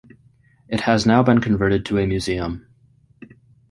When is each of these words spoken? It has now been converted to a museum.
It 0.67 0.79
has 0.81 1.05
now 1.05 1.21
been 1.21 1.41
converted 1.41 1.85
to 1.85 1.99
a 1.99 2.07
museum. 2.07 2.65